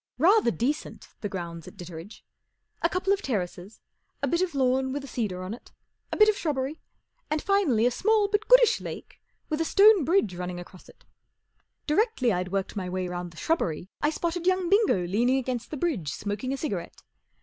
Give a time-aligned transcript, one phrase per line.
[0.17, 2.23] Rather decent, the grounds at Ditteredge.
[2.81, 3.79] A couple of terraces,
[4.23, 5.71] a bit of lawn with a cedar on it,
[6.11, 6.79] a bit of shrubbery,
[7.29, 11.05] and finally a small but goodish lake with a stone bridge running across it.
[11.85, 15.77] Directly I'd worked my way round the shrubbery I spotted young Bingo leaning against the
[15.77, 17.03] bridge smoking a cigarette.